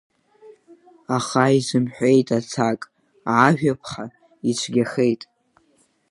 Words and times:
Аха 1.17 1.43
изымҳәеит 1.57 2.27
аҭак, 2.37 2.81
ажәаԥха, 3.41 4.05
ицәгьахеит… 4.49 5.21